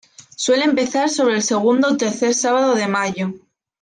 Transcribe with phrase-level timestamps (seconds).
[0.35, 3.33] Suele empezar sobre el segundo ó tercer sábado de mayo.